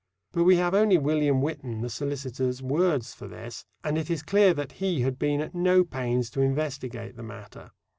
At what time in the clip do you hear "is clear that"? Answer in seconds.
4.09-4.71